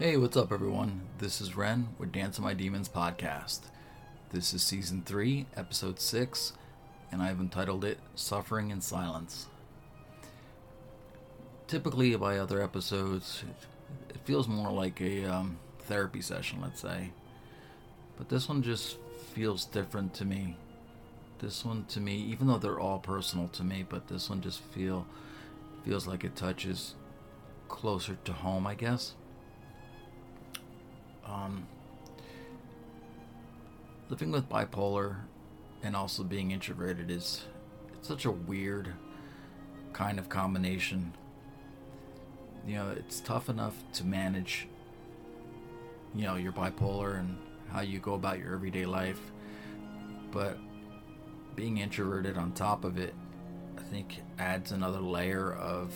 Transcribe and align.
Hey, 0.00 0.16
what's 0.16 0.36
up, 0.36 0.52
everyone? 0.52 1.00
This 1.18 1.40
is 1.40 1.56
Ren 1.56 1.88
with 1.98 2.12
Dance 2.12 2.38
of 2.38 2.44
My 2.44 2.54
Demons 2.54 2.88
podcast. 2.88 3.62
This 4.30 4.54
is 4.54 4.62
season 4.62 5.02
3, 5.04 5.46
episode 5.56 5.98
6, 5.98 6.52
and 7.10 7.20
I've 7.20 7.40
entitled 7.40 7.84
it 7.84 7.98
Suffering 8.14 8.70
in 8.70 8.80
Silence. 8.80 9.48
Typically, 11.66 12.14
by 12.14 12.38
other 12.38 12.62
episodes, 12.62 13.42
it, 14.08 14.18
feels 14.24 14.46
more 14.46 14.70
like 14.70 15.00
a 15.00 15.24
um, 15.24 15.58
therapy 15.80 16.20
session, 16.20 16.60
let's 16.62 16.80
say. 16.80 17.10
But 18.16 18.28
this 18.28 18.48
one 18.48 18.62
just 18.62 18.98
feels 19.34 19.64
different 19.64 20.14
to 20.14 20.24
me. 20.24 20.56
This 21.40 21.64
one 21.64 21.86
to 21.86 21.98
me, 21.98 22.18
even 22.18 22.46
though 22.46 22.58
they're 22.58 22.78
all 22.78 23.00
personal 23.00 23.48
to 23.48 23.64
me, 23.64 23.84
but 23.88 24.06
this 24.06 24.30
one 24.30 24.42
just 24.42 24.60
feel 24.60 25.08
feels 25.84 26.06
like 26.06 26.22
it 26.22 26.36
touches 26.36 26.94
closer 27.66 28.16
to 28.26 28.32
home, 28.32 28.64
I 28.64 28.76
guess. 28.76 29.14
Um, 31.28 31.66
living 34.08 34.30
with 34.30 34.48
bipolar 34.48 35.16
and 35.82 35.94
also 35.94 36.24
being 36.24 36.50
introverted 36.50 37.10
is 37.10 37.44
it's 37.94 38.08
such 38.08 38.24
a 38.24 38.30
weird 38.30 38.92
kind 39.92 40.18
of 40.18 40.28
combination. 40.28 41.12
You 42.66 42.76
know, 42.76 42.90
it's 42.90 43.20
tough 43.20 43.48
enough 43.48 43.74
to 43.94 44.04
manage 44.04 44.68
you 46.14 46.24
know, 46.24 46.36
your 46.36 46.52
bipolar 46.52 47.18
and 47.18 47.36
how 47.70 47.80
you 47.80 47.98
go 47.98 48.14
about 48.14 48.38
your 48.38 48.52
everyday 48.54 48.86
life. 48.86 49.20
But 50.30 50.58
being 51.54 51.78
introverted 51.78 52.36
on 52.36 52.52
top 52.52 52.84
of 52.84 52.98
it, 52.98 53.14
I 53.78 53.82
think 53.82 54.22
adds 54.38 54.72
another 54.72 55.00
layer 55.00 55.52
of 55.54 55.94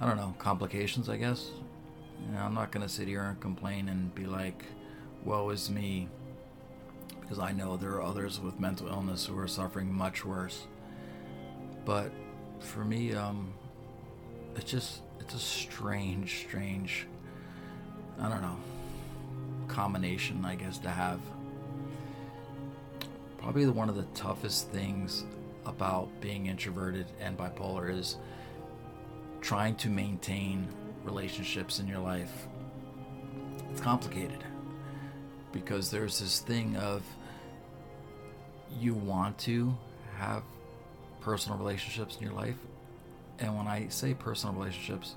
I 0.00 0.06
don't 0.06 0.16
know, 0.16 0.34
complications, 0.38 1.08
I 1.08 1.16
guess. 1.16 1.50
You 2.26 2.34
know, 2.34 2.40
I'm 2.40 2.54
not 2.54 2.70
going 2.70 2.86
to 2.86 2.92
sit 2.92 3.08
here 3.08 3.22
and 3.22 3.40
complain 3.40 3.88
and 3.88 4.14
be 4.14 4.26
like, 4.26 4.64
woe 5.24 5.50
is 5.50 5.70
me, 5.70 6.08
because 7.20 7.38
I 7.38 7.52
know 7.52 7.76
there 7.76 7.92
are 7.92 8.02
others 8.02 8.40
with 8.40 8.58
mental 8.60 8.88
illness 8.88 9.26
who 9.26 9.38
are 9.38 9.48
suffering 9.48 9.92
much 9.92 10.24
worse. 10.24 10.66
But 11.84 12.12
for 12.60 12.84
me, 12.84 13.14
um, 13.14 13.52
it's 14.56 14.70
just, 14.70 15.02
it's 15.20 15.34
a 15.34 15.38
strange, 15.38 16.46
strange, 16.46 17.06
I 18.20 18.28
don't 18.28 18.42
know, 18.42 18.56
combination, 19.68 20.44
I 20.44 20.54
guess, 20.54 20.78
to 20.78 20.90
have. 20.90 21.20
Probably 23.38 23.66
one 23.66 23.88
of 23.88 23.96
the 23.96 24.06
toughest 24.14 24.68
things 24.70 25.24
about 25.66 26.08
being 26.20 26.46
introverted 26.46 27.06
and 27.20 27.36
bipolar 27.36 27.90
is 27.90 28.16
trying 29.40 29.74
to 29.76 29.88
maintain 29.88 30.68
relationships 31.04 31.78
in 31.78 31.86
your 31.86 31.98
life. 31.98 32.46
It's 33.70 33.80
complicated 33.80 34.44
because 35.52 35.90
there's 35.90 36.18
this 36.18 36.40
thing 36.40 36.76
of 36.76 37.02
you 38.78 38.94
want 38.94 39.38
to 39.38 39.76
have 40.16 40.42
personal 41.20 41.58
relationships 41.58 42.16
in 42.16 42.26
your 42.26 42.34
life. 42.34 42.56
And 43.38 43.56
when 43.56 43.66
I 43.66 43.88
say 43.88 44.14
personal 44.14 44.54
relationships, 44.54 45.14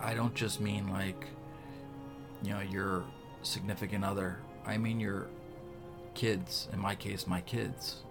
I 0.00 0.14
don't 0.14 0.34
just 0.34 0.60
mean 0.60 0.88
like, 0.88 1.26
you 2.42 2.50
know, 2.50 2.60
your 2.60 3.04
significant 3.42 4.04
other. 4.04 4.38
I 4.64 4.78
mean 4.78 5.00
your 5.00 5.26
kids, 6.14 6.68
in 6.72 6.78
my 6.78 6.94
case, 6.94 7.26
my 7.26 7.40
kids, 7.40 8.02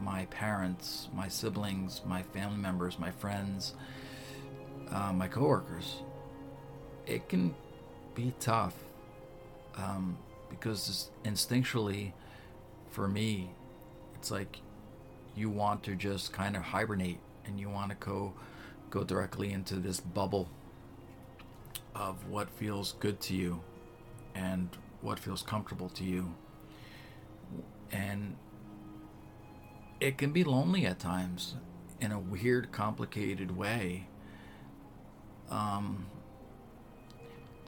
my 0.00 0.26
parents, 0.26 1.08
my 1.14 1.28
siblings, 1.28 2.02
my 2.04 2.22
family 2.22 2.58
members, 2.58 2.98
my 2.98 3.10
friends 3.10 3.74
uh, 4.96 5.12
my 5.12 5.28
coworkers, 5.28 6.02
it 7.06 7.28
can 7.28 7.54
be 8.14 8.32
tough 8.40 8.74
um, 9.76 10.16
because 10.48 11.10
instinctually, 11.24 12.12
for 12.90 13.06
me, 13.06 13.50
it's 14.14 14.30
like 14.30 14.60
you 15.34 15.50
want 15.50 15.82
to 15.82 15.94
just 15.94 16.32
kind 16.32 16.56
of 16.56 16.62
hibernate 16.62 17.18
and 17.44 17.60
you 17.60 17.68
want 17.68 17.90
to 17.90 17.96
go 17.96 18.32
go 18.88 19.04
directly 19.04 19.52
into 19.52 19.74
this 19.74 20.00
bubble 20.00 20.48
of 21.94 22.28
what 22.30 22.48
feels 22.48 22.92
good 22.92 23.20
to 23.20 23.34
you 23.34 23.60
and 24.34 24.70
what 25.02 25.18
feels 25.18 25.42
comfortable 25.42 25.90
to 25.90 26.04
you. 26.04 26.32
And 27.92 28.36
it 30.00 30.16
can 30.16 30.32
be 30.32 30.44
lonely 30.44 30.86
at 30.86 30.98
times 30.98 31.56
in 32.00 32.12
a 32.12 32.18
weird 32.18 32.72
complicated 32.72 33.54
way 33.54 34.06
um, 35.50 36.06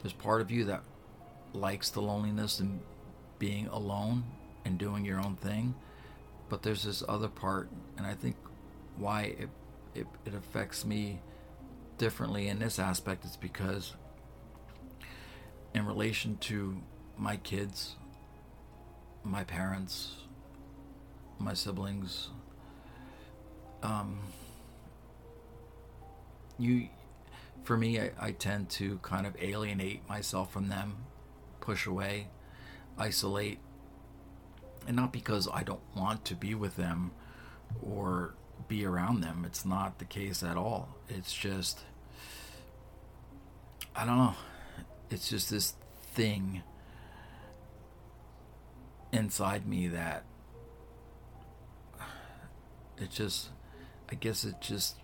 there's 0.01 0.13
part 0.13 0.41
of 0.41 0.51
you 0.51 0.65
that 0.65 0.83
likes 1.53 1.89
the 1.89 2.01
loneliness 2.01 2.59
and 2.59 2.79
being 3.37 3.67
alone 3.67 4.23
and 4.65 4.77
doing 4.77 5.05
your 5.05 5.19
own 5.19 5.35
thing, 5.35 5.75
but 6.49 6.61
there's 6.63 6.83
this 6.83 7.03
other 7.07 7.27
part, 7.27 7.69
and 7.97 8.05
I 8.05 8.13
think 8.13 8.35
why 8.97 9.35
it 9.39 9.49
it, 9.95 10.07
it 10.25 10.33
affects 10.33 10.85
me 10.85 11.19
differently 11.97 12.47
in 12.47 12.59
this 12.59 12.79
aspect 12.79 13.25
is 13.25 13.35
because 13.35 13.93
in 15.73 15.85
relation 15.85 16.37
to 16.37 16.77
my 17.17 17.37
kids, 17.37 17.95
my 19.23 19.43
parents, 19.43 20.15
my 21.37 21.53
siblings, 21.53 22.29
um, 23.83 24.19
you 26.57 26.87
for 27.63 27.77
me, 27.77 27.99
I, 27.99 28.11
I 28.19 28.31
tend 28.31 28.69
to 28.71 28.97
kind 28.99 29.27
of 29.27 29.35
alienate 29.39 30.07
myself 30.09 30.51
from 30.51 30.69
them, 30.69 31.05
push 31.61 31.85
away. 31.85 32.27
isolate, 32.99 33.59
and 34.87 34.95
not 34.95 35.13
because 35.13 35.47
I 35.51 35.63
don't 35.63 35.79
want 35.95 36.25
to 36.25 36.35
be 36.35 36.53
with 36.53 36.75
them 36.75 37.11
or 37.81 38.35
be 38.67 38.85
around 38.85 39.21
them. 39.21 39.45
It's 39.45 39.65
not 39.65 39.99
the 39.99 40.05
case 40.05 40.43
at 40.43 40.57
all. 40.57 40.95
It's 41.07 41.33
just, 41.33 41.79
I 43.95 44.05
don't 44.05 44.17
know. 44.17 44.35
It's 45.09 45.29
just 45.29 45.49
this 45.49 45.73
thing 46.13 46.61
inside 49.11 49.67
me 49.67 49.87
that 49.87 50.23
it 52.97 53.09
just, 53.09 53.49
I 54.11 54.15
guess 54.15 54.43
it 54.43 54.55
just, 54.61 54.97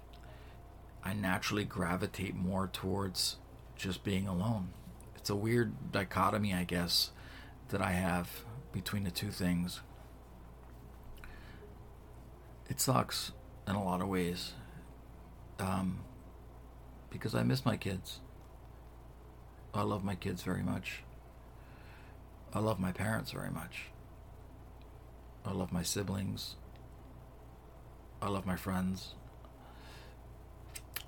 I 1.06 1.13
naturally 1.13 1.63
gravitate 1.63 2.36
more 2.36 2.68
towards 2.68 3.38
just 3.75 4.04
being 4.04 4.28
alone. 4.28 4.69
It's 5.16 5.30
a 5.30 5.36
weird 5.36 5.92
dichotomy, 5.92 6.54
I 6.54 6.63
guess, 6.63 7.12
that 7.69 7.81
I 7.81 7.92
have 7.92 8.44
between 8.72 9.04
the 9.04 9.12
two 9.12 9.30
things. 9.30 9.81
It 12.68 12.81
sucks 12.81 13.31
in 13.68 13.75
a 13.75 13.84
lot 13.84 14.02
of 14.02 14.07
ways 14.07 14.54
um, 15.60 16.00
because 17.12 17.36
I 17.36 17.44
miss 17.44 17.63
my 17.66 17.78
kids. 17.78 18.19
I 19.74 19.84
love 19.84 20.04
my 20.04 20.16
kids 20.16 20.42
very 20.42 20.63
much. 20.63 21.04
I 22.54 22.60
love 22.60 22.80
my 22.80 22.92
parents 22.92 23.31
very 23.31 23.52
much. 23.52 23.90
I 25.46 25.52
love 25.52 25.72
my 25.72 25.84
siblings. 25.84 26.56
I 28.22 28.30
love 28.30 28.46
my 28.46 28.56
friends. 28.56 29.13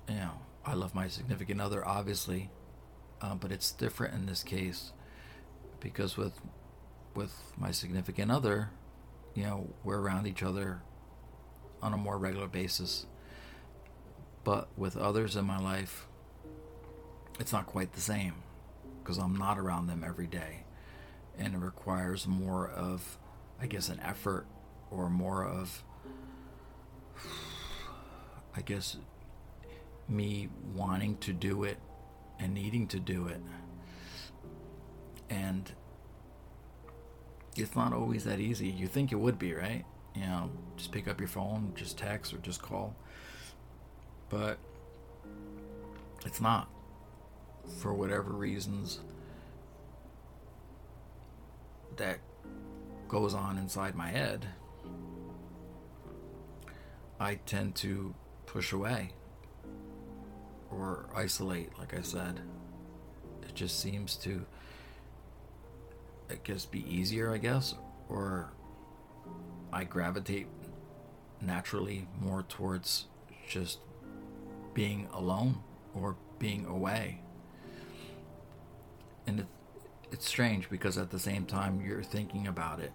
You 0.08 0.14
know, 0.14 0.30
I 0.64 0.74
love 0.74 0.94
my 0.94 1.08
significant 1.08 1.60
other, 1.60 1.86
obviously, 1.86 2.50
um, 3.20 3.38
but 3.38 3.52
it's 3.52 3.70
different 3.70 4.14
in 4.14 4.26
this 4.26 4.42
case 4.42 4.92
because 5.80 6.16
with 6.16 6.40
with 7.14 7.52
my 7.56 7.70
significant 7.72 8.30
other, 8.30 8.70
you 9.34 9.42
know, 9.42 9.68
we're 9.82 9.98
around 9.98 10.26
each 10.26 10.42
other 10.42 10.82
on 11.82 11.92
a 11.92 11.96
more 11.96 12.16
regular 12.16 12.46
basis. 12.46 13.06
But 14.44 14.68
with 14.76 14.96
others 14.96 15.36
in 15.36 15.44
my 15.44 15.58
life, 15.58 16.06
it's 17.40 17.52
not 17.52 17.66
quite 17.66 17.92
the 17.92 18.00
same 18.00 18.34
because 19.02 19.18
I'm 19.18 19.36
not 19.36 19.58
around 19.58 19.88
them 19.88 20.04
every 20.06 20.26
day, 20.26 20.64
and 21.38 21.54
it 21.54 21.58
requires 21.58 22.26
more 22.26 22.68
of, 22.68 23.18
I 23.60 23.66
guess, 23.66 23.88
an 23.88 24.00
effort 24.00 24.46
or 24.90 25.10
more 25.10 25.44
of 25.44 25.82
I 28.56 28.60
guess, 28.62 28.96
me 30.08 30.48
wanting 30.74 31.16
to 31.18 31.32
do 31.32 31.64
it 31.64 31.78
and 32.38 32.54
needing 32.54 32.86
to 32.88 33.00
do 33.00 33.26
it. 33.26 33.40
And 35.30 35.70
it's 37.56 37.74
not 37.74 37.92
always 37.92 38.24
that 38.24 38.40
easy. 38.40 38.68
You 38.68 38.86
think 38.86 39.12
it 39.12 39.16
would 39.16 39.38
be, 39.38 39.52
right? 39.52 39.84
You 40.14 40.22
know, 40.22 40.50
just 40.76 40.92
pick 40.92 41.08
up 41.08 41.20
your 41.20 41.28
phone, 41.28 41.72
just 41.74 41.98
text, 41.98 42.32
or 42.32 42.38
just 42.38 42.62
call. 42.62 42.96
But 44.28 44.58
it's 46.24 46.40
not. 46.40 46.68
For 47.80 47.92
whatever 47.92 48.32
reasons 48.32 49.00
that 51.96 52.18
goes 53.08 53.34
on 53.34 53.58
inside 53.58 53.94
my 53.94 54.08
head 54.08 54.46
I 57.20 57.36
tend 57.46 57.74
to 57.76 58.14
push 58.46 58.72
away 58.72 59.12
or 60.70 61.06
isolate, 61.14 61.78
like 61.78 61.94
I 61.94 62.02
said. 62.02 62.40
It 63.42 63.54
just 63.54 63.80
seems 63.80 64.16
to, 64.16 64.44
I 66.30 66.34
guess, 66.44 66.64
be 66.66 66.84
easier, 66.92 67.32
I 67.32 67.38
guess, 67.38 67.74
or 68.08 68.52
I 69.72 69.84
gravitate 69.84 70.46
naturally 71.40 72.08
more 72.20 72.42
towards 72.42 73.06
just 73.48 73.78
being 74.74 75.08
alone 75.12 75.60
or 75.94 76.16
being 76.38 76.66
away. 76.66 77.20
And 79.26 79.40
it, 79.40 79.46
it's 80.10 80.26
strange 80.26 80.70
because 80.70 80.98
at 80.98 81.10
the 81.10 81.18
same 81.18 81.44
time 81.44 81.80
you're 81.80 82.02
thinking 82.02 82.46
about 82.46 82.80
it. 82.80 82.92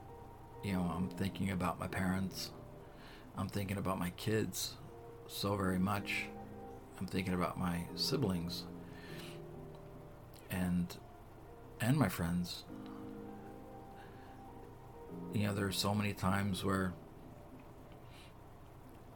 You 0.64 0.74
know, 0.74 0.92
I'm 0.96 1.10
thinking 1.10 1.52
about 1.52 1.80
my 1.80 1.88
parents 1.88 2.52
I'm 3.38 3.48
thinking 3.48 3.78
about 3.78 4.00
my 4.00 4.12
kids 4.12 4.76
so 5.28 5.56
very 5.56 5.80
much. 5.80 6.26
I'm 7.00 7.08
thinking 7.08 7.34
about 7.34 7.58
my 7.58 7.86
siblings 7.96 8.64
and 10.50 10.96
and 11.82 11.98
my 11.98 12.10
friends. 12.10 12.64
You 15.34 15.48
know, 15.48 15.54
there's 15.54 15.78
so 15.78 15.94
many 15.94 16.14
times 16.14 16.64
where 16.64 16.94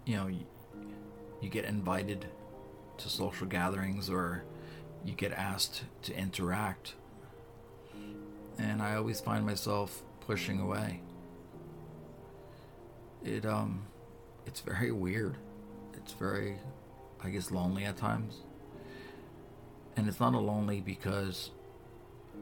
you 0.05 0.15
know 0.15 0.27
you, 0.27 0.45
you 1.41 1.49
get 1.49 1.65
invited 1.65 2.25
to 2.97 3.09
social 3.09 3.47
gatherings 3.47 4.09
or 4.09 4.43
you 5.05 5.13
get 5.13 5.31
asked 5.31 5.83
to 6.03 6.17
interact 6.17 6.95
and 8.57 8.81
I 8.81 8.95
always 8.95 9.21
find 9.21 9.45
myself 9.45 10.01
pushing 10.21 10.59
away. 10.59 11.01
It 13.23 13.45
um 13.45 13.83
it's 14.45 14.61
very 14.61 14.91
weird. 14.91 15.35
It's 15.93 16.13
very, 16.13 16.57
I 17.23 17.29
guess, 17.29 17.51
lonely 17.51 17.85
at 17.85 17.97
times. 17.97 18.41
And 19.95 20.07
it's 20.07 20.19
not 20.19 20.33
a 20.33 20.39
lonely 20.39 20.81
because 20.81 21.51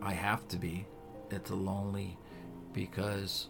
I 0.01 0.13
have 0.13 0.47
to 0.49 0.57
be. 0.57 0.85
It's 1.31 1.49
a 1.49 1.55
lonely 1.55 2.17
because 2.73 3.47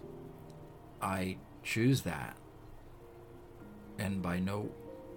I 1.01 1.37
choose 1.63 2.01
that. 2.01 2.37
And 3.97 4.21
by 4.21 4.39
no 4.39 4.69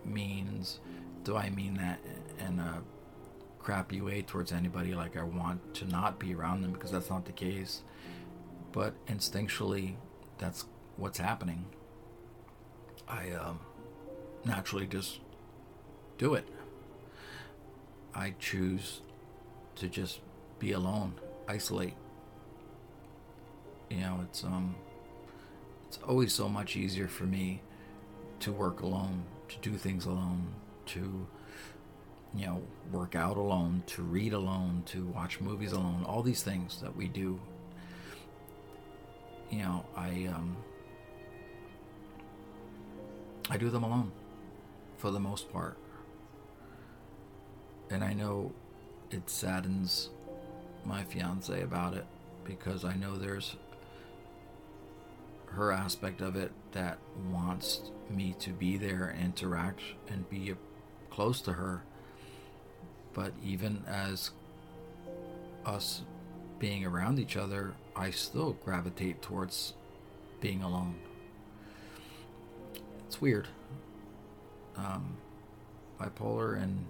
means 0.04 0.80
do 1.24 1.36
I 1.36 1.50
mean 1.50 1.74
that 1.74 2.00
in 2.46 2.58
a 2.58 2.82
crappy 3.58 4.00
way 4.00 4.22
towards 4.22 4.50
anybody 4.50 4.94
like 4.94 5.16
I 5.16 5.22
want 5.22 5.74
to 5.74 5.84
not 5.86 6.18
be 6.18 6.34
around 6.34 6.62
them 6.62 6.72
because 6.72 6.90
that's 6.90 7.10
not 7.10 7.26
the 7.26 7.32
case. 7.32 7.82
But 8.72 8.94
instinctually, 9.06 9.96
that's 10.38 10.64
what's 10.96 11.18
happening. 11.18 11.66
I 13.06 13.32
um, 13.32 13.60
naturally 14.44 14.86
just 14.86 15.20
do 16.18 16.34
it. 16.34 16.46
I 18.14 18.34
choose 18.38 19.00
to 19.76 19.88
just 19.88 20.20
be 20.58 20.72
alone, 20.72 21.14
isolate. 21.46 21.94
You 23.88 23.98
know, 23.98 24.20
it's 24.24 24.44
um 24.44 24.74
it's 25.86 25.98
always 26.06 26.34
so 26.34 26.48
much 26.48 26.76
easier 26.76 27.08
for 27.08 27.24
me 27.24 27.62
to 28.40 28.52
work 28.52 28.82
alone, 28.82 29.22
to 29.48 29.56
do 29.58 29.76
things 29.76 30.04
alone, 30.04 30.48
to 30.86 31.26
you 32.34 32.46
know, 32.46 32.62
work 32.92 33.14
out 33.14 33.36
alone, 33.38 33.82
to 33.86 34.02
read 34.02 34.32
alone, 34.34 34.82
to 34.86 35.06
watch 35.06 35.40
movies 35.40 35.72
alone, 35.72 36.04
all 36.06 36.22
these 36.22 36.42
things 36.42 36.80
that 36.82 36.94
we 36.94 37.08
do. 37.08 37.40
You 39.50 39.60
know, 39.60 39.86
I 39.96 40.28
um 40.34 40.56
I 43.48 43.56
do 43.56 43.70
them 43.70 43.84
alone 43.84 44.12
for 44.98 45.10
the 45.10 45.20
most 45.20 45.50
part. 45.50 45.78
And 47.90 48.04
I 48.04 48.12
know 48.12 48.52
it 49.10 49.30
saddens 49.30 50.10
my 50.84 51.04
fiance 51.04 51.60
about 51.62 51.94
it 51.94 52.06
because 52.44 52.84
I 52.84 52.94
know 52.94 53.16
there's 53.16 53.56
her 55.46 55.72
aspect 55.72 56.20
of 56.20 56.36
it 56.36 56.52
that 56.72 56.98
wants 57.32 57.90
me 58.10 58.34
to 58.38 58.50
be 58.50 58.76
there 58.76 59.14
and 59.16 59.24
interact 59.24 59.80
and 60.08 60.28
be 60.28 60.54
close 61.10 61.40
to 61.42 61.54
her. 61.54 61.82
But 63.14 63.32
even 63.42 63.82
as 63.86 64.30
us 65.64 66.02
being 66.58 66.84
around 66.84 67.18
each 67.18 67.36
other, 67.36 67.74
I 67.96 68.10
still 68.10 68.52
gravitate 68.64 69.22
towards 69.22 69.74
being 70.40 70.62
alone. 70.62 70.94
It's 73.06 73.20
weird. 73.20 73.48
Um, 74.76 75.16
bipolar 76.00 76.62
and 76.62 76.84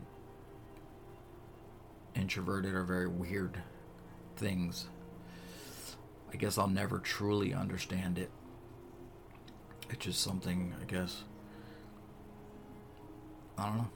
introverted 2.28 2.74
are 2.74 2.84
very 2.84 3.06
weird 3.08 3.62
things. 4.36 4.88
I 6.30 6.36
guess 6.36 6.58
I'll 6.58 6.68
never 6.68 6.98
truly 6.98 7.54
understand 7.54 8.18
it. 8.18 8.30
It's 9.88 10.04
just 10.04 10.20
something, 10.20 10.74
I 10.78 10.84
guess. 10.84 11.22
I 13.56 13.64
don't 13.64 13.78
know. 13.78 13.88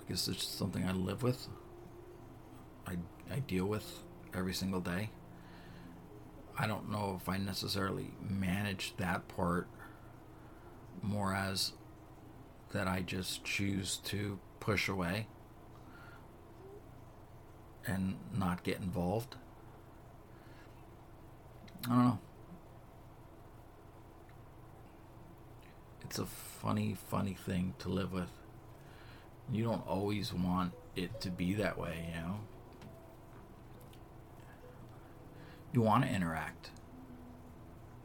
I 0.00 0.08
guess 0.08 0.28
it's 0.28 0.38
just 0.38 0.56
something 0.56 0.84
I 0.84 0.92
live 0.92 1.24
with. 1.24 1.48
I, 2.86 2.92
I 3.28 3.40
deal 3.40 3.66
with 3.66 4.04
every 4.32 4.54
single 4.54 4.80
day. 4.80 5.10
I 6.56 6.68
don't 6.68 6.92
know 6.92 7.18
if 7.20 7.28
I 7.28 7.38
necessarily 7.38 8.12
manage 8.20 8.94
that 8.98 9.26
part 9.26 9.66
more 11.02 11.34
as 11.34 11.72
that 12.72 12.86
I 12.86 13.00
just 13.00 13.42
choose 13.42 13.96
to 14.04 14.38
push 14.60 14.88
away 14.88 15.26
and 17.86 18.16
not 18.36 18.62
get 18.62 18.78
involved. 18.78 19.36
I 21.86 21.88
don't 21.88 22.04
know. 22.04 22.18
It's 26.02 26.18
a 26.18 26.26
funny, 26.26 26.96
funny 27.08 27.34
thing 27.34 27.74
to 27.78 27.88
live 27.88 28.12
with. 28.12 28.30
You 29.52 29.64
don't 29.64 29.86
always 29.86 30.32
want 30.32 30.72
it 30.96 31.20
to 31.20 31.30
be 31.30 31.54
that 31.54 31.78
way, 31.78 32.06
you 32.08 32.20
know? 32.20 32.40
You 35.72 35.82
want 35.82 36.04
to 36.04 36.10
interact, 36.10 36.70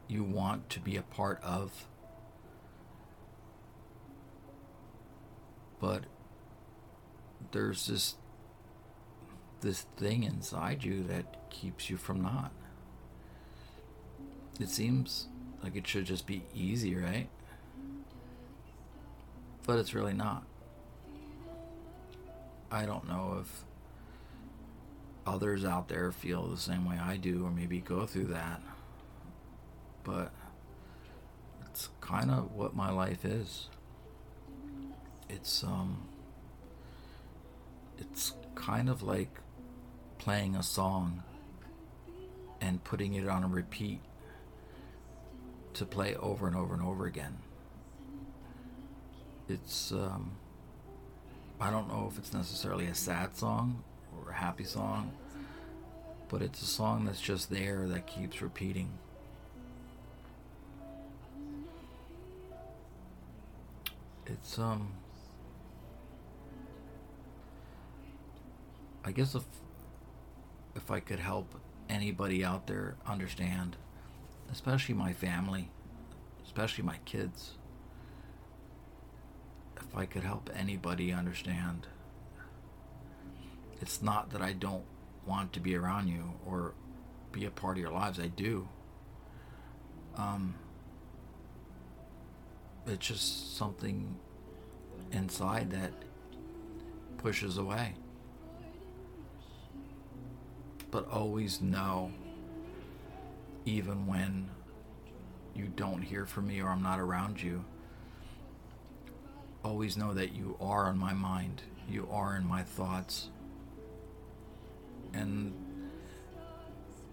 you 0.06 0.22
want 0.22 0.70
to 0.70 0.80
be 0.80 0.96
a 0.96 1.02
part 1.02 1.42
of. 1.42 1.86
But 5.80 6.04
there's 7.50 7.86
this 7.86 8.14
this 9.66 9.84
thing 9.96 10.22
inside 10.22 10.84
you 10.84 11.02
that 11.02 11.50
keeps 11.50 11.90
you 11.90 11.96
from 11.96 12.22
not. 12.22 12.52
It 14.60 14.68
seems 14.68 15.26
like 15.62 15.74
it 15.74 15.86
should 15.88 16.04
just 16.04 16.24
be 16.24 16.44
easy, 16.54 16.94
right? 16.94 17.28
But 19.66 19.80
it's 19.80 19.92
really 19.92 20.12
not. 20.12 20.44
I 22.70 22.86
don't 22.86 23.08
know 23.08 23.38
if 23.40 23.64
others 25.26 25.64
out 25.64 25.88
there 25.88 26.12
feel 26.12 26.46
the 26.46 26.56
same 26.56 26.88
way 26.88 26.96
I 26.96 27.16
do 27.16 27.44
or 27.44 27.50
maybe 27.50 27.80
go 27.80 28.06
through 28.06 28.26
that. 28.26 28.62
But 30.04 30.32
it's 31.66 31.88
kind 32.00 32.30
of 32.30 32.52
what 32.52 32.76
my 32.76 32.92
life 32.92 33.24
is. 33.24 33.68
It's 35.28 35.64
um 35.64 36.06
it's 37.98 38.34
kind 38.54 38.88
of 38.88 39.02
like 39.02 39.40
playing 40.18 40.56
a 40.56 40.62
song 40.62 41.22
and 42.60 42.82
putting 42.84 43.14
it 43.14 43.28
on 43.28 43.44
a 43.44 43.48
repeat 43.48 44.00
to 45.74 45.84
play 45.84 46.16
over 46.16 46.46
and 46.46 46.56
over 46.56 46.74
and 46.74 46.82
over 46.82 47.06
again. 47.06 47.38
It's 49.48 49.92
um 49.92 50.32
I 51.60 51.70
don't 51.70 51.88
know 51.88 52.08
if 52.10 52.18
it's 52.18 52.32
necessarily 52.32 52.86
a 52.86 52.94
sad 52.94 53.36
song 53.36 53.82
or 54.14 54.30
a 54.30 54.34
happy 54.34 54.64
song, 54.64 55.12
but 56.28 56.42
it's 56.42 56.60
a 56.62 56.66
song 56.66 57.04
that's 57.04 57.20
just 57.20 57.50
there 57.50 57.86
that 57.88 58.06
keeps 58.06 58.42
repeating. 58.42 58.90
It's 64.26 64.58
um 64.58 64.88
I 69.04 69.12
guess 69.12 69.36
if 69.36 69.44
if 70.76 70.90
I 70.90 71.00
could 71.00 71.18
help 71.18 71.54
anybody 71.88 72.44
out 72.44 72.66
there 72.66 72.96
understand, 73.06 73.76
especially 74.52 74.94
my 74.94 75.12
family, 75.12 75.70
especially 76.44 76.84
my 76.84 76.98
kids, 77.04 77.52
if 79.78 79.96
I 79.96 80.04
could 80.04 80.22
help 80.22 80.50
anybody 80.54 81.12
understand, 81.12 81.86
it's 83.80 84.02
not 84.02 84.30
that 84.30 84.42
I 84.42 84.52
don't 84.52 84.84
want 85.26 85.52
to 85.54 85.60
be 85.60 85.74
around 85.74 86.08
you 86.08 86.34
or 86.46 86.74
be 87.32 87.44
a 87.44 87.50
part 87.50 87.76
of 87.76 87.82
your 87.82 87.92
lives. 87.92 88.20
I 88.20 88.28
do. 88.28 88.68
Um, 90.16 90.54
it's 92.86 93.06
just 93.06 93.56
something 93.56 94.16
inside 95.12 95.70
that 95.72 95.92
pushes 97.18 97.58
away. 97.58 97.94
But 100.90 101.08
always 101.10 101.60
know, 101.60 102.12
even 103.64 104.06
when 104.06 104.48
you 105.54 105.66
don't 105.74 106.02
hear 106.02 106.26
from 106.26 106.46
me 106.46 106.62
or 106.62 106.68
I'm 106.68 106.82
not 106.82 107.00
around 107.00 107.42
you, 107.42 107.64
always 109.64 109.96
know 109.96 110.14
that 110.14 110.32
you 110.32 110.56
are 110.60 110.86
on 110.86 110.96
my 110.96 111.12
mind, 111.12 111.62
you 111.88 112.08
are 112.10 112.36
in 112.36 112.46
my 112.46 112.62
thoughts, 112.62 113.30
and 115.12 115.52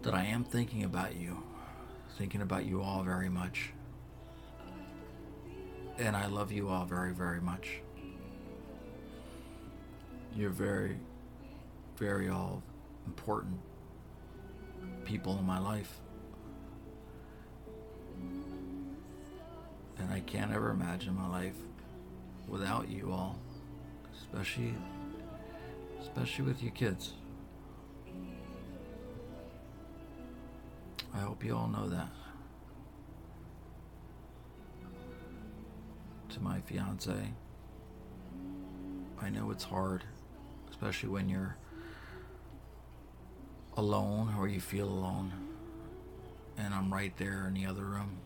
that 0.02 0.14
I 0.14 0.24
am 0.24 0.44
thinking 0.44 0.84
about 0.84 1.16
you, 1.16 1.42
thinking 2.16 2.42
about 2.42 2.64
you 2.64 2.80
all 2.82 3.02
very 3.02 3.28
much. 3.28 3.72
And 5.98 6.16
I 6.16 6.26
love 6.26 6.52
you 6.52 6.68
all 6.68 6.84
very, 6.84 7.12
very 7.12 7.40
much. 7.40 7.80
You're 10.36 10.50
very, 10.50 10.96
very 11.96 12.28
all 12.28 12.62
important 13.06 13.58
people 15.04 15.38
in 15.38 15.44
my 15.46 15.58
life. 15.58 16.00
And 19.98 20.10
I 20.12 20.20
can't 20.20 20.52
ever 20.52 20.70
imagine 20.70 21.14
my 21.14 21.28
life 21.28 21.56
without 22.48 22.88
you 22.88 23.10
all, 23.12 23.38
especially 24.18 24.74
especially 26.00 26.44
with 26.44 26.62
you 26.62 26.70
kids. 26.70 27.14
I 31.14 31.18
hope 31.18 31.44
you 31.44 31.56
all 31.56 31.68
know 31.68 31.88
that. 31.88 32.08
To 36.30 36.40
my 36.40 36.60
fiance, 36.60 37.32
I 39.20 39.30
know 39.30 39.52
it's 39.52 39.62
hard, 39.64 40.02
especially 40.70 41.08
when 41.08 41.28
you're 41.28 41.56
alone 43.76 44.34
or 44.38 44.48
you 44.48 44.60
feel 44.60 44.88
alone, 44.88 45.32
and 46.56 46.74
I'm 46.74 46.92
right 46.92 47.16
there 47.16 47.46
in 47.48 47.54
the 47.54 47.66
other 47.66 47.84
room. 47.84 48.18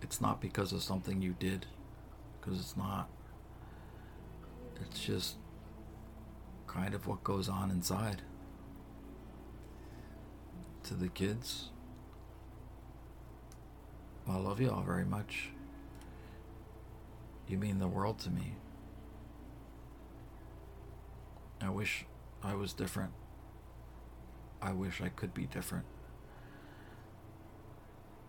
It's 0.00 0.20
not 0.20 0.40
because 0.40 0.72
of 0.72 0.82
something 0.82 1.20
you 1.20 1.34
did, 1.38 1.66
because 2.40 2.58
it's 2.60 2.76
not. 2.76 3.08
It's 4.80 5.00
just 5.00 5.36
kind 6.66 6.94
of 6.94 7.06
what 7.06 7.24
goes 7.24 7.48
on 7.48 7.70
inside. 7.70 8.22
To 10.84 10.94
the 10.94 11.08
kids, 11.08 11.70
I 14.28 14.36
love 14.36 14.60
you 14.60 14.70
all 14.70 14.82
very 14.82 15.04
much. 15.04 15.50
You 17.48 17.58
mean 17.58 17.78
the 17.78 17.88
world 17.88 18.18
to 18.20 18.30
me. 18.30 18.54
I 21.60 21.70
wish 21.70 22.04
I 22.42 22.54
was 22.54 22.72
different. 22.72 23.12
I 24.62 24.72
wish 24.72 25.00
I 25.00 25.08
could 25.08 25.34
be 25.34 25.46
different. 25.46 25.84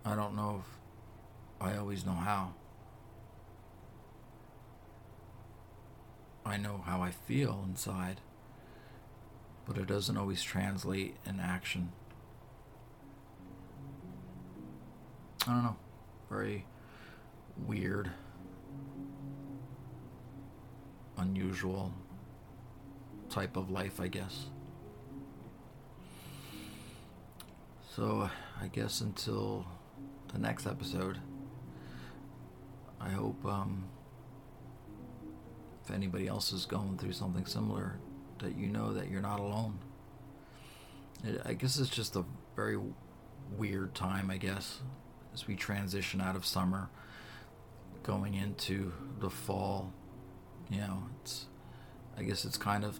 I 0.05 0.15
don't 0.15 0.35
know 0.35 0.63
if 0.63 1.65
I 1.65 1.77
always 1.77 2.05
know 2.05 2.13
how. 2.13 2.53
I 6.45 6.57
know 6.57 6.81
how 6.85 7.01
I 7.01 7.11
feel 7.11 7.63
inside, 7.67 8.21
but 9.67 9.77
it 9.77 9.87
doesn't 9.87 10.17
always 10.17 10.41
translate 10.41 11.15
in 11.25 11.39
action. 11.39 11.91
I 15.47 15.53
don't 15.53 15.63
know. 15.63 15.77
Very 16.29 16.65
weird, 17.67 18.11
unusual 21.17 21.93
type 23.29 23.57
of 23.57 23.69
life, 23.69 23.99
I 23.99 24.07
guess. 24.07 24.45
So, 27.95 28.29
I 28.61 28.67
guess 28.67 29.01
until 29.01 29.65
the 30.33 30.39
next 30.39 30.67
episode. 30.67 31.19
I 33.01 33.09
hope 33.09 33.43
um, 33.45 33.85
if 35.83 35.91
anybody 35.91 36.27
else 36.27 36.51
is 36.51 36.65
going 36.65 36.97
through 36.97 37.13
something 37.13 37.45
similar, 37.45 37.99
that 38.39 38.57
you 38.57 38.67
know 38.67 38.93
that 38.93 39.09
you're 39.09 39.21
not 39.21 39.39
alone. 39.39 39.79
It, 41.23 41.41
I 41.45 41.53
guess 41.53 41.79
it's 41.79 41.89
just 41.89 42.15
a 42.15 42.23
very 42.55 42.77
weird 43.57 43.95
time, 43.95 44.29
I 44.29 44.37
guess, 44.37 44.79
as 45.33 45.47
we 45.47 45.55
transition 45.55 46.21
out 46.21 46.35
of 46.35 46.45
summer, 46.45 46.89
going 48.03 48.35
into 48.35 48.91
the 49.19 49.29
fall. 49.29 49.93
You 50.69 50.79
know, 50.79 51.03
it's, 51.21 51.47
I 52.17 52.23
guess 52.23 52.45
it's 52.45 52.57
kind 52.57 52.83
of 52.83 52.99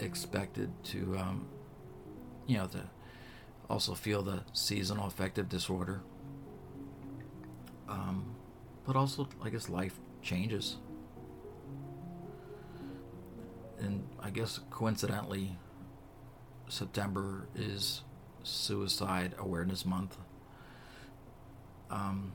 expected 0.00 0.70
to, 0.84 1.16
um, 1.18 1.46
you 2.46 2.56
know, 2.56 2.66
to 2.66 2.82
also 3.68 3.94
feel 3.94 4.22
the 4.22 4.42
seasonal 4.52 5.06
affective 5.06 5.48
disorder. 5.48 6.02
Um, 7.88 8.34
but 8.86 8.96
also, 8.96 9.28
I 9.42 9.50
guess 9.50 9.68
life 9.68 9.98
changes. 10.22 10.76
And 13.78 14.06
I 14.20 14.30
guess 14.30 14.60
coincidentally, 14.70 15.56
September 16.68 17.48
is 17.54 18.02
Suicide 18.42 19.34
Awareness 19.38 19.84
Month. 19.84 20.16
Um, 21.90 22.32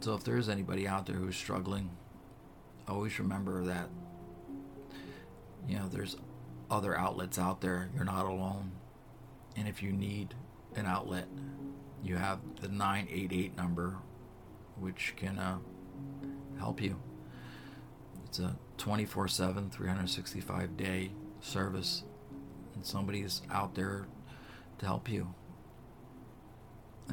so 0.00 0.14
if 0.14 0.24
there 0.24 0.36
is 0.36 0.48
anybody 0.48 0.88
out 0.88 1.06
there 1.06 1.16
who's 1.16 1.36
struggling, 1.36 1.90
always 2.88 3.18
remember 3.18 3.64
that 3.64 3.88
you 5.68 5.78
know 5.78 5.88
there's 5.88 6.16
other 6.70 6.96
outlets 6.96 7.38
out 7.38 7.60
there. 7.60 7.90
You're 7.94 8.04
not 8.04 8.26
alone. 8.26 8.72
And 9.56 9.66
if 9.66 9.82
you 9.82 9.92
need 9.92 10.34
an 10.76 10.86
outlet, 10.86 11.26
you 12.02 12.16
have 12.16 12.38
the 12.60 12.68
988 12.68 13.56
number, 13.56 13.96
which 14.78 15.14
can 15.16 15.38
uh, 15.38 15.58
help 16.58 16.80
you. 16.80 17.00
It's 18.26 18.38
a 18.38 18.56
24 18.78 19.28
7, 19.28 19.70
365 19.70 20.76
day 20.76 21.10
service, 21.40 22.04
and 22.74 22.86
somebody's 22.86 23.42
out 23.50 23.74
there 23.74 24.06
to 24.78 24.86
help 24.86 25.08
you. 25.08 25.34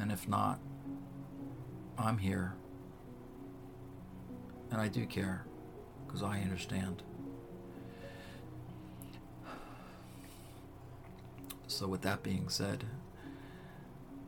And 0.00 0.12
if 0.12 0.28
not, 0.28 0.60
I'm 1.98 2.18
here. 2.18 2.54
And 4.70 4.80
I 4.80 4.88
do 4.88 5.06
care 5.06 5.44
because 6.06 6.22
I 6.22 6.40
understand. 6.40 7.02
So, 11.68 11.86
with 11.86 12.00
that 12.00 12.22
being 12.22 12.48
said, 12.48 12.84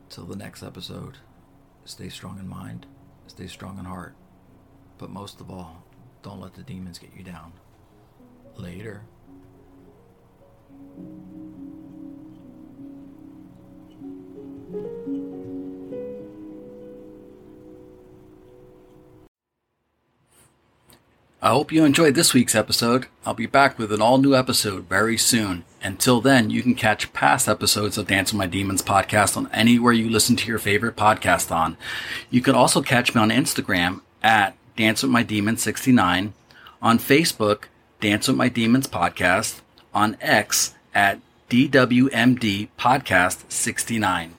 till 0.09 0.25
the 0.25 0.35
next 0.35 0.61
episode, 0.61 1.17
stay 1.85 2.07
strong 2.07 2.37
in 2.37 2.47
mind, 2.47 2.85
stay 3.25 3.47
strong 3.47 3.79
in 3.79 3.85
heart, 3.85 4.13
but 4.99 5.09
most 5.09 5.41
of 5.41 5.49
all, 5.49 5.83
don't 6.21 6.39
let 6.39 6.53
the 6.53 6.61
demons 6.61 6.99
get 6.99 7.09
you 7.17 7.23
down. 7.23 7.53
Later. 8.57 9.01
I 21.41 21.49
hope 21.49 21.71
you 21.71 21.83
enjoyed 21.83 22.13
this 22.13 22.35
week's 22.35 22.53
episode. 22.53 23.07
I'll 23.25 23.33
be 23.33 23.47
back 23.47 23.79
with 23.79 23.91
an 23.91 23.99
all 23.99 24.19
new 24.19 24.35
episode 24.35 24.87
very 24.87 25.17
soon. 25.17 25.65
Until 25.83 26.21
then, 26.21 26.51
you 26.51 26.61
can 26.61 26.75
catch 26.75 27.11
past 27.11 27.49
episodes 27.49 27.97
of 27.97 28.05
Dance 28.05 28.31
with 28.31 28.37
My 28.37 28.45
Demons 28.45 28.83
podcast 28.83 29.35
on 29.35 29.49
anywhere 29.51 29.93
you 29.93 30.11
listen 30.11 30.35
to 30.35 30.47
your 30.47 30.59
favorite 30.59 30.95
podcast 30.95 31.49
on. 31.51 31.75
You 32.29 32.41
can 32.41 32.53
also 32.53 32.83
catch 32.83 33.15
me 33.15 33.21
on 33.21 33.31
Instagram 33.31 34.01
at 34.21 34.55
Dance 34.77 35.01
with 35.01 35.11
My 35.11 35.23
Demons 35.23 35.63
69, 35.63 36.33
on 36.83 36.99
Facebook, 36.99 37.63
Dance 37.99 38.27
with 38.27 38.37
My 38.37 38.47
Demons 38.47 38.85
podcast, 38.85 39.61
on 39.91 40.17
X 40.21 40.75
at 40.93 41.19
DWMD 41.49 42.69
podcast 42.77 43.51
69. 43.51 44.35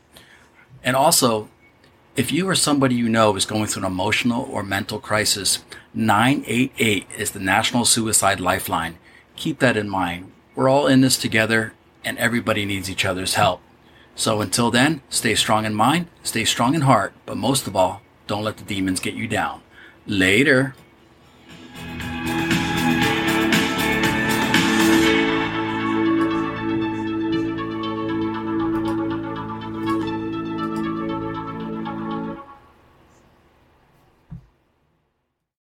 And 0.85 0.95
also, 0.95 1.49
if 2.15 2.31
you 2.31 2.49
or 2.49 2.55
somebody 2.55 2.95
you 2.95 3.09
know 3.09 3.35
is 3.35 3.47
going 3.47 3.67
through 3.67 3.83
an 3.83 3.91
emotional 3.91 4.45
or 4.45 4.63
mental 4.63 5.01
crisis, 5.01 5.65
988 5.93 7.07
is 7.19 7.33
the 7.33 7.41
National 7.41 7.85
Suicide 7.85 8.39
Lifeline. 8.39 8.97
Keep 9.35 9.59
that 9.59 9.77
in 9.77 9.89
mind. 9.89 10.31
We're 10.55 10.69
all 10.69 10.87
in 10.87 11.01
this 11.01 11.17
together 11.17 11.73
and 12.05 12.19
everybody 12.19 12.65
needs 12.65 12.91
each 12.91 13.05
other's 13.05 13.35
help. 13.35 13.61
So 14.15 14.41
until 14.43 14.71
then, 14.71 15.01
stay 15.09 15.35
strong 15.35 15.65
in 15.65 15.75
mind, 15.75 16.09
stay 16.23 16.45
strong 16.45 16.75
in 16.75 16.83
heart, 16.83 17.15
but 17.25 17.37
most 17.37 17.67
of 17.67 17.75
all, 17.75 18.03
don't 18.27 18.45
let 18.45 18.59
the 18.59 18.65
demons 18.65 19.01
get 19.01 19.15
you 19.15 19.27
down. 19.27 19.63
Later. 20.07 20.75